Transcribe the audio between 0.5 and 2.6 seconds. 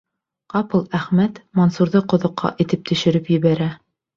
Ҡапыл Әхмәт Мансурҙы ҡоҙоҡҡа